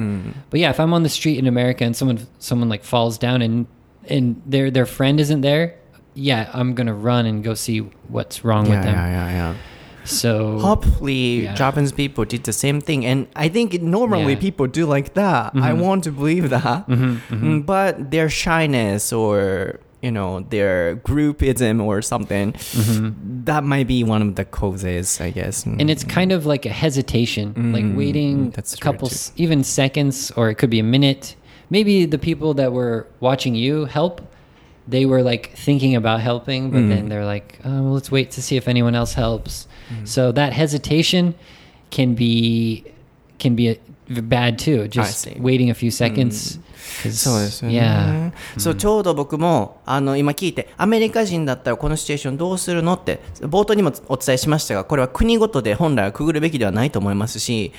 [0.50, 3.42] But yeah, if I'm on the street in America and someone someone like falls down
[3.42, 3.68] and
[4.10, 5.76] and their their friend isn't there,
[6.14, 8.96] yeah, I'm gonna run and go see what's wrong with them.
[8.96, 9.56] yeah, yeah, yeah.
[10.06, 11.56] So Hopefully, Yeah.
[11.56, 14.40] Japanese people did the same thing, and I think normally Yeah.
[14.40, 15.52] people do like that.
[15.56, 15.80] I mm-hmm.
[15.80, 17.46] want to believe that, mm-hmm, mm-hmm.
[17.46, 22.54] Mm, but their shyness or you know their groupism or something
[23.46, 25.66] that might be one of the causes, I guess.
[25.66, 26.10] and it's mm.
[26.10, 30.50] kind of like a hesitation, like mm, waiting that's a couple, s- even seconds, or
[30.50, 31.36] it could be a minute.
[31.70, 34.22] Maybe the people that were watching you help,
[34.88, 38.42] they were like thinking about helping, but then they're like, oh, well, let's wait to
[38.42, 39.68] see if anyone else helps.
[40.06, 41.36] So that hesitation
[41.92, 42.84] can be
[43.40, 44.88] can be uh, bad too.
[44.88, 46.58] Just waiting a few seconds.
[46.58, 46.60] 'cause-
[47.12, 47.66] そうです.
[48.12, 48.34] ね。
[48.58, 57.74] そう、ちょうど僕も、あの、今聞いて、アメリカ人だったらこのシチュエーションどうするのって、冒頭にもお伝えしましたが、これは国ごとで本来はくぐるべきではないと思いますし、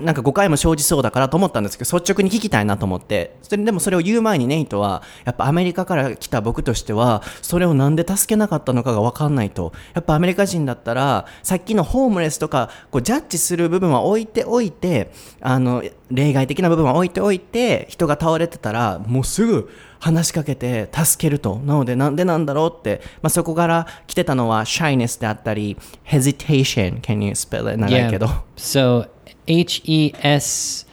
[0.00, 9.72] なんか誤解も生じそうだからと思ったんですけど、率直に聞きたいなと思って、それでもそれを言う前にネイトは、やっぱアメリカから来た僕としては、それをなんで助けなかったのかがわかんないと。
[9.94, 21.56] やっぱアメリカ人だったら、さっきのホームレスとか、こうジャッジする部分は置いておいて、あの、例外的な部分は置いておいて、人が倒れてたら、もうすぐ話しかけて助けると。
[21.64, 27.00] なので、なんでなんだろうって、まあ、そこから来てたのは、shyness であったり、hesitation。
[27.00, 27.76] Can you spell it?
[27.76, 28.26] 長いけど。
[28.56, 29.08] So
[29.46, 30.86] H E S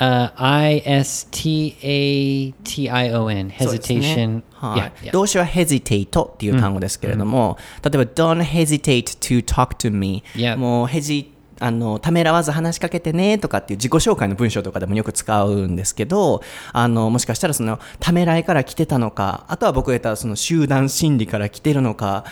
[0.00, 4.42] uh, I S T A T I O N hesitation.
[4.52, 5.12] はい、Yeah, yeah.
[5.12, 10.56] 動詞は hesitate っていう単語ですけれども、例えば don't hesitate to talk to me、Yeah.
[10.56, 16.42] もうヘジあのためらわず話しかけてねとかっていう自己紹介の文章とかでもよく使うんですけど
[16.72, 22.24] あのもしかしたらそのためらいから来てたのかあとは僕が言ったその集団心理から来てるのか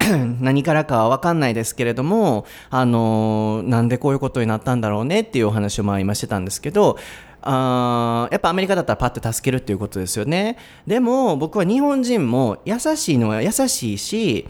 [0.40, 6.96] 何からかは分かんないですけれども、あのなんでこういうことになったんだろうねっていうお話をまあ今してたんですけど、
[7.42, 10.56] あやっぱアメリカだったらパッと助けるっていうことですよね。
[10.86, 14.48] でも僕は日本人も優しいのは優しいし、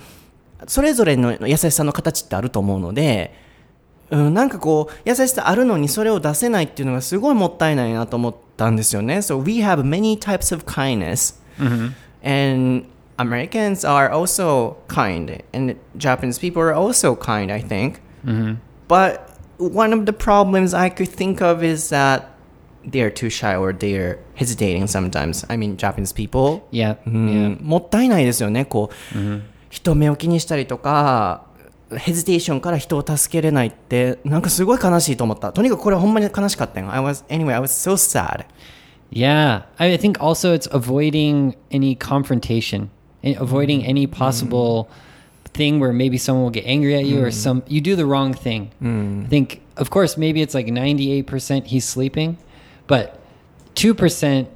[0.67, 3.50] それぞれの優しさの形ってあると思うので、
[4.11, 9.19] うん、なんかこう優しさあるのにそれを出せないっていうのがすごいもったいないなと思ったんですよね。
[9.19, 11.39] So we have many types of kindness.
[12.23, 12.87] And
[13.19, 18.01] Americans are also kind, and Japanese people are also kind, I think.
[18.89, 22.31] But one of the problems I could think of is that
[22.85, 25.45] they're too shy or they're hesitating sometimes.
[25.51, 26.63] I mean, Japanese people.
[26.73, 26.97] Yeah.
[27.07, 27.63] うん yeah.
[27.63, 29.19] もったいないですよね、こう、
[29.69, 31.45] 人目を気にしたりとか、
[31.96, 35.52] ヘジテーションから人を助けれないって、なんかすごい悲しいと思った。
[35.54, 36.92] とにかくこれはほんまに悲しかったよ。
[36.92, 38.46] I was, anyway, I was so sad.
[39.12, 42.90] Yeah, I think also it's avoiding any confrontation,
[43.24, 44.90] and avoiding any possible
[45.54, 48.34] thing where maybe someone will get angry at you or some you do the wrong
[48.34, 48.72] thing.
[49.26, 52.38] I think, of course, maybe it's like ninety eight percent he's sleeping,
[52.88, 53.20] but
[53.76, 54.50] two percent,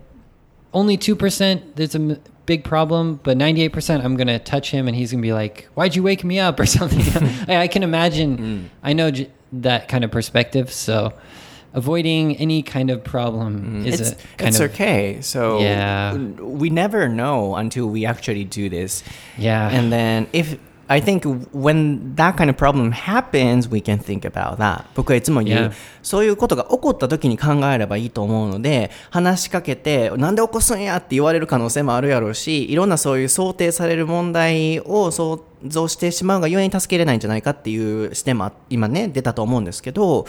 [0.73, 3.20] only two percent, there's a m- big problem.
[3.22, 6.02] But ninety eight percent, I'm gonna touch him and he's gonna be like, "Why'd you
[6.02, 7.00] wake me up?" or something.
[7.48, 8.38] I, I can imagine.
[8.38, 8.68] Mm.
[8.83, 11.12] I know j- that kind of perspective, so.
[11.76, 13.87] Avoiding any kind of problem mm.
[13.87, 15.20] is It's, it's of okay.
[15.22, 16.14] So Yeah.
[16.14, 19.02] we never know until we actually do this.
[19.37, 19.68] Yeah.
[19.70, 24.56] And then if I think when that kind of problem happens, we can think about
[24.56, 24.84] that.
[24.94, 25.72] 僕はいつも言う、Yeah.
[26.02, 40.26] そういうことが起こった時に考えればいいと思うので、話しかけて、なんで起こすんやって言われる可能性もあるやろうし、いろんなそういう想定される問題を想像してしまうがゆえに助けれないんじゃないかっていう視点もあ今ね、出たと思うんですけど、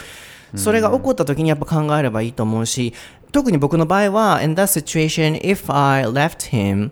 [0.54, 2.94] それが起こった時にやっぱ考えればいいと思うし、
[3.32, 6.90] 特に僕の場合は、in that situation, if I left him,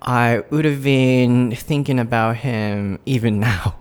[0.00, 3.74] I would have been thinking about him even now.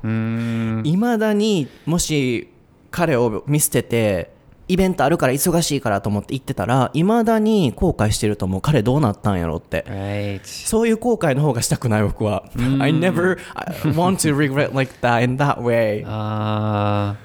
[0.84, 2.50] いまだにもし
[2.92, 4.34] 彼を見捨てて、
[4.68, 8.62] イベントあるから忙しいからと思って行ってたら、いまだに後悔してると思う。
[8.62, 9.86] 彼どうなったんやろって。
[9.88, 10.40] right.
[10.44, 12.46] そういう後悔の方がしたくない僕は。
[12.80, 13.38] I never
[13.94, 16.04] want to regret like that in that way.
[16.06, 17.16] Uh,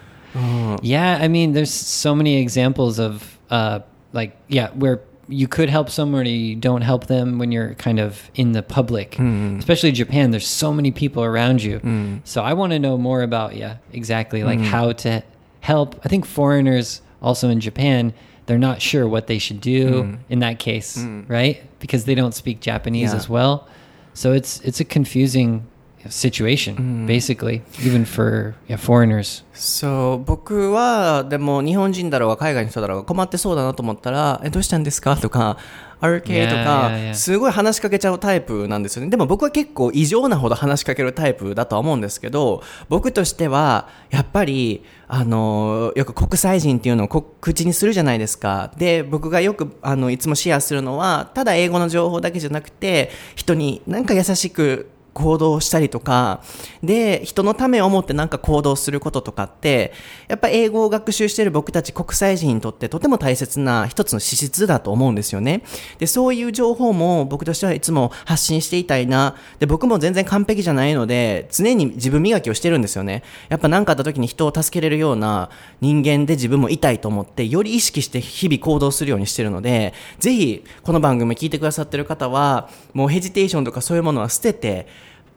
[0.83, 3.81] yeah, I mean, there's so many examples of uh,
[4.12, 5.00] like yeah, where
[5.31, 9.14] you could help someone you don't help them when you're kind of in the public.
[9.14, 9.57] Hmm.
[9.59, 11.79] Especially Japan, there's so many people around you.
[11.79, 12.16] Hmm.
[12.25, 14.64] So I want to know more about yeah, exactly like hmm.
[14.64, 15.23] how to
[15.61, 16.01] help.
[16.05, 18.12] I think foreigners also in Japan,
[18.47, 21.62] they're not sure what they should do in that case, right?
[21.79, 23.16] Because they don't speak Japanese Yeah.
[23.16, 23.69] as well.
[24.14, 25.66] So it's it's a confusing
[26.09, 35.17] situation basically even for yeah, foreigners そう、僕は、でも日本人だろうが海外の人だろうが困ってそうだなと思ったら、え、どうしたんですか？
[35.17, 35.59] とか、
[36.01, 39.11] RK とか.すごい話しかけちゃうタイプなんですよね。
[39.11, 48.73] でも僕は結構異常なほど話しかけるタイプだとは思うんですけど、僕としては、やっぱり、あの、よく国際人っていうのをこ口にするじゃないですか。
[48.79, 56.42] で、僕がよく、あの、いつもシェアするのは、ただ英語の情報だけじゃなくて、人になんか優しく、行動したりとか、
[56.83, 59.92] で、人のためを思ってなんか行動することとかって、
[60.29, 65.62] やっぱ英語を学習している僕たち国際人にとってとても大切な一つの資質だと思うんですよね。
[65.99, 69.37] で、そういう情報も僕としてはいつも発信していたいな。
[69.59, 73.23] で、僕も全然完璧じゃないので、常に自分磨きをしてるんですよね。
[73.49, 84.87] やっぱ何かあった時に人を助けれるような人間で自分もいたいと思って、より意識して日々行動するようにしてるので、ぜひ、この番組聞いてくださってる方は、もうヘジテーションとかそういうものは捨てて、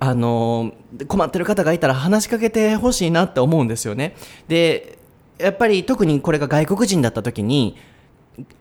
[0.06, 0.74] あの
[1.08, 4.18] 困ってる方がいたら話しかけてほしいなって思うんですよね。
[4.50, 4.98] で、
[5.38, 7.78] やっぱり特にこれが外国人だった時に、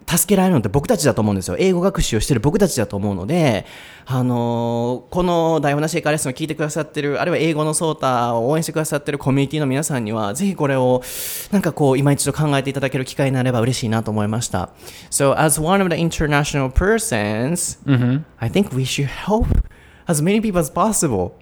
[0.06, 1.56] 助けられるのって僕たちだと思うんですよ。
[1.58, 3.66] 英語学習をしてる僕たちだと思うので、
[4.06, 11.02] あのこの台本なし英会レッスンを聞いてくださってる、あるいは英語のソータを応援してくださってるコミュニティの皆さんには、ぜひこれを、
[11.50, 14.68] なんかこう、今一度考えていただける機会になれば嬉しいなと思いました。
[15.10, 17.80] So, as one of the international persons,
[18.38, 19.46] I think we should help
[20.09, 21.38] as many people as possible.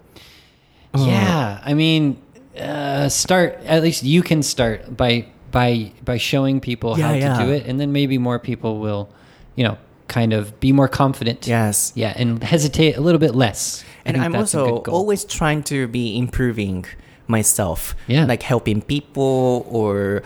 [0.97, 2.21] Yeah, I mean,
[2.59, 7.45] uh, start at least you can start by by by showing people how Yeah, to
[7.45, 9.09] do it, and then maybe more people will,
[9.55, 11.47] you know, kind of be more confident.
[11.47, 11.93] Yes.
[11.95, 13.85] Yeah, and hesitate a little bit less.
[14.05, 16.85] And I'm also always trying to be improving
[17.29, 17.95] myself.
[18.09, 18.25] Yeah.
[18.25, 20.23] Like helping people or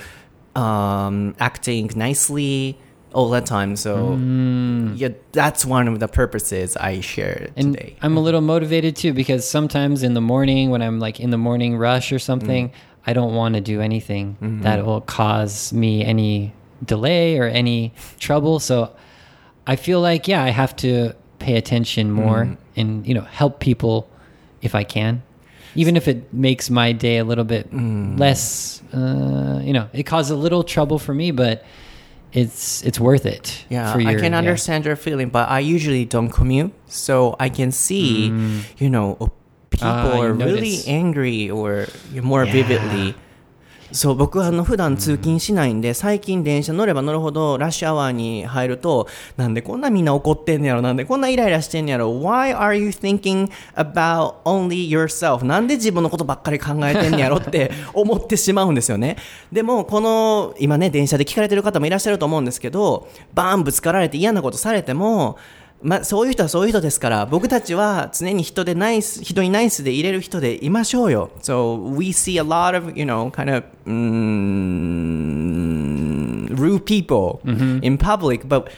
[0.56, 2.78] um, acting nicely
[3.14, 3.76] all the time.
[3.76, 4.98] So mm.
[4.98, 7.96] yeah, that's one of the purposes I share and today.
[8.02, 11.38] I'm a little motivated too because sometimes in the morning when I'm like in the
[11.38, 12.72] morning rush or something, mm.
[13.06, 14.62] I don't want to do anything mm-hmm.
[14.62, 16.52] that will cause me any
[16.84, 18.58] delay or any trouble.
[18.58, 18.94] So
[19.66, 22.80] I feel like yeah, I have to pay attention more mm-hmm.
[22.80, 24.10] and you know help people
[24.60, 25.22] if I can.
[25.76, 28.16] Even if it makes my day a little bit mm.
[28.18, 31.64] less, uh, you know, it caused a little trouble for me, but
[32.34, 33.64] it's it's worth it.
[33.70, 34.38] Yeah, your, I can yeah.
[34.38, 38.26] understand your feeling, but I usually don't commute, so I can see,
[38.78, 39.28] you know, uh,
[39.70, 41.86] people you are really angry or
[42.22, 43.14] more vividly.
[43.94, 55.44] そう僕はあの普段通勤しないんで、最近電車乗れば乗るほどラッシュアワーに入るとなんでこんなみんな怒ってんねやろなんでこんなイライラしてんねやろ Why are you thinking about only yourself?
[55.44, 59.16] なんで自分のことばっかり考えてんねやろって 思ってしまうんですよね。
[59.52, 65.38] でもこの今ね電車で聞かれてる方もいらっしゃると思うんですけどバーンぶつかられて嫌なことされても
[65.83, 74.19] まあ、そういう人はそういう人ですから僕たちは常に人でナイス人にナイスで入れる人でいましょうよ So we see a lot of you know kind of mm,
[76.53, 77.39] rude people
[77.81, 78.69] in public but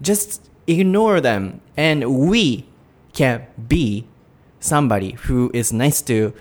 [0.00, 2.64] just ignore them and we
[3.12, 4.06] can be
[4.58, 6.32] somebody who is nice to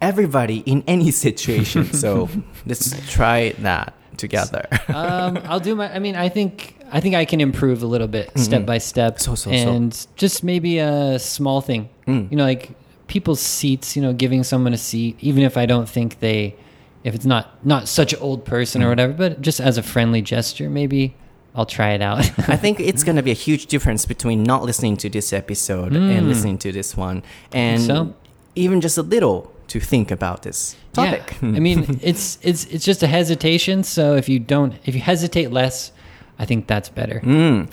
[0.00, 2.30] everybody in any situation so
[2.66, 5.92] let's try that together um, I'll do my.
[5.92, 8.39] I mean, I think I think I can improve a little bit, mm-hmm.
[8.39, 9.55] step by step, So, so, so.
[9.55, 11.89] and just maybe a small thing.
[12.07, 12.31] Mm.
[12.31, 12.71] You know, like
[13.07, 13.95] people's seats.
[13.95, 16.55] You know, giving someone a seat, even if I don't think they,
[17.03, 18.89] if it's not not such an old person or mm.
[18.89, 21.15] whatever, but just as a friendly gesture, maybe
[21.55, 22.19] I'll try it out.
[22.49, 25.93] I think it's going to be a huge difference between not listening to this episode
[25.93, 26.27] and mm.
[26.27, 28.13] listening to this one, and so?
[28.55, 31.37] even just a little to think about this topic.
[31.41, 31.49] Yeah.
[31.49, 33.83] I mean, it's it's it's just a hesitation.
[33.83, 35.91] So if you don't, if you hesitate less,
[36.39, 37.21] I think that's better.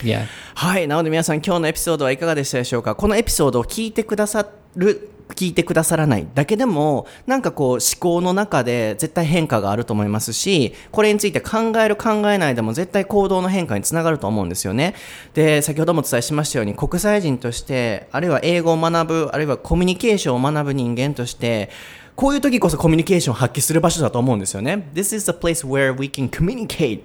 [0.03, 0.27] Yeah.
[0.57, 0.89] はい。
[0.89, 2.97] なので皆さん今日のエピソードはいかがでしたでしょうか？
[2.97, 4.45] このエピソードを聞いてくださ
[4.75, 14.97] る、聞いてくださらないだけでも、なんかこう思考の中で絶対変化があると思いますし、これについて考える考えないでも絶対行動の変化につながると思うんですよね。
[15.35, 21.71] で、先ほどもお伝えしましたように国際人として、あるいは英語を学ぶ、あるいはコミュニケーションを学ぶ人間として、
[22.17, 24.89] こういう時こそコミュニケーションを発揮する場所だと思うんですよね。
[24.93, 27.01] This is the place where we can communicate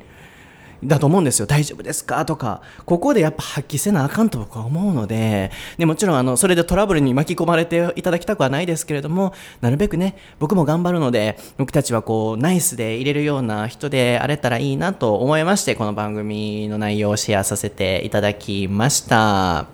[0.83, 1.45] だと思うんですよ。
[1.45, 2.25] 大丈夫ですか？
[2.25, 2.61] とか。
[2.85, 19.67] ここでやっぱ発揮せなあかんと僕は思うので、でもちろんあの、それでトラブルに巻き込まれていただきたくはないですけれども、なるべくね、僕も頑張るので、僕たちはこう、ナイスで入れるような人であれたらいいなと思いまして、この番組の内容をシェアさせていただきました。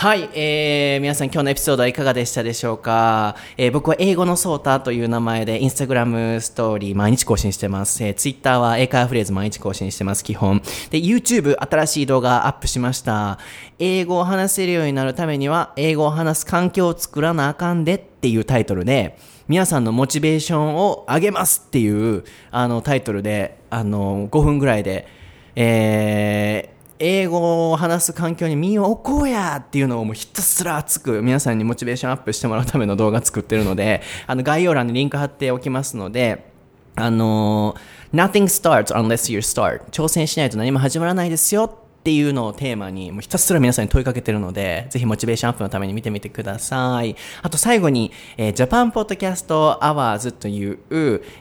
[0.00, 8.04] はい、えー、皆さん今日のエピソードはいかがでしたでしょうか、えー僕は英語のソータという名前でインスタグラムストーリー毎日更新してます。
[8.04, 10.62] えー、ツイッターは英会話フレーズ毎日更新してます、基本。
[10.90, 13.40] で、YouTube 新しい動画アップしました。
[13.80, 19.18] 英語を話せるようになるためには、英語を話す環境を作らなあかんでっていうタイトルで、
[19.48, 22.22] 皆さんのモチベーションを上げますっていう
[22.52, 25.08] あのタイトルで、あの、5分ぐらいで、
[25.56, 36.50] えー英語を話す環境に身を置こうやっていうのをもうひたすら熱く皆さんにモチベーションアップしてもらうための動画作ってるので、 あの概要欄にリンク貼っておきますので、
[36.96, 37.76] あの
[38.12, 41.87] Nothing starts unless you start 挑戦しないと何も始まらないですよ。
[41.98, 47.16] っていうのをテーマに、もうひたすら皆さんに問いかけてるので、ぜひモチベーションアップのために見てみてください。
[47.42, 50.78] あと最後に、えー、 Japan Podcast Awards という、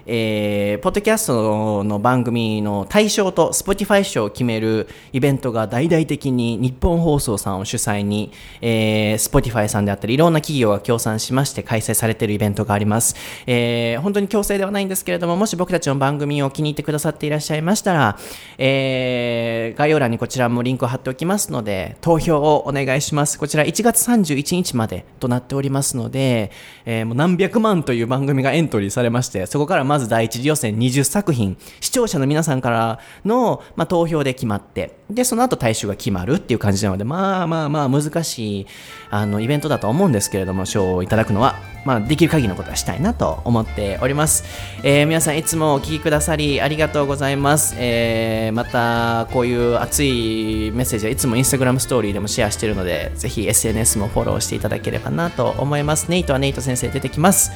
[0.05, 13.15] えー、ポッドキャストの番組の対象と Spotify 賞を決めるイベントが大々的に日本放送さんを主催に、えー、Spotify さんであったり、いろんな企業が協賛しまして開催されているイベントがあります。
[13.45, 18.17] えー、本当に強制ではないんですけれども、もし僕たちの番組を気に入ってくださっていらっしゃいましたら、
[18.57, 23.39] えー、概要欄にこちらもリンクを貼っておきますので、投票をお願いします。
[23.39, 26.51] こちら1月31日までとなっておりますので、
[26.85, 38.67] えー、もう何百万という番組がエントリーされまして、そこからまず第一次予選20作品、視聴者の皆さんからの、まあ、投票で決まって、で、その後大衆が決まるっていう感じなので、まあまあまあ難しい、
[39.09, 41.55] あの、イベントだと思うんですけれども、賞をいただくのは、
[41.85, 44.43] まあ、できる限りのことはしたいなと思っております。
[44.83, 47.75] えー、皆さんいつもお聴きくださりありがとうございます。
[47.77, 56.11] えー、また、こういう熱いメッセージはいつもインスタグラムストーリーでもシェアしてるので、ぜひ SNS もフォローしていただければなと思います。
[56.11, 57.51] ネイトはネイト先生出てきます。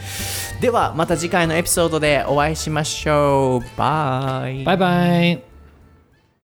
[0.61, 3.77] では、また次回のエピソードでお会いしましょう。
[3.77, 4.63] バイ。
[4.63, 5.50] バイバイ。